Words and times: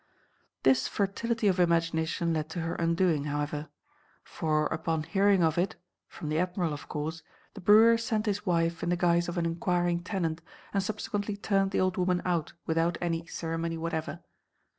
This 0.63 0.87
fertility 0.87 1.47
of 1.47 1.59
imagination 1.59 2.33
led 2.33 2.49
to 2.49 2.61
her 2.61 2.73
undoing, 2.73 3.25
however. 3.25 3.69
For 4.23 4.65
upon 4.65 5.03
hearing 5.03 5.43
of 5.43 5.59
it 5.59 5.75
(from 6.07 6.29
the 6.29 6.39
Admiral, 6.39 6.73
of 6.73 6.89
course) 6.89 7.21
the 7.53 7.61
brewer 7.61 7.99
sent 7.99 8.25
his 8.25 8.43
wife 8.43 8.81
in 8.81 8.89
the 8.89 8.97
guise 8.97 9.29
of 9.29 9.37
an 9.37 9.45
enquiring 9.45 10.01
tenant, 10.01 10.41
and 10.73 10.81
subsequently 10.81 11.37
turned 11.37 11.69
the 11.69 11.81
old 11.81 11.97
woman 11.97 12.23
out 12.25 12.53
without 12.65 12.97
any 12.99 13.27
ceremony 13.27 13.77
whatever. 13.77 14.21